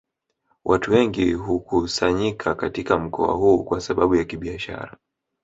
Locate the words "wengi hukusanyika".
0.91-2.55